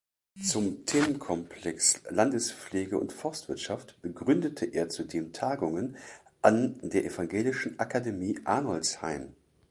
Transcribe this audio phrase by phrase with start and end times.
[0.43, 5.95] Zum Themenkomplex „Landespflege und Forstwirtschaft“ begründete er zudem Tagungen
[6.41, 9.35] an der evangelischen Akademie Arnoldshain.